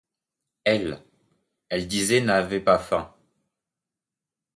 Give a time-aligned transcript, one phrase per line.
[0.63, 0.99] Elle,
[1.71, 3.13] disait-elle, n’avait pas faim.